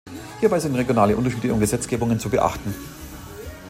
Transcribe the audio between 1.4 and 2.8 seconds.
und Gesetzgebungen zu beachten.